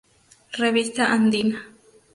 Revista 0.63 1.03
Andina. 1.15 1.59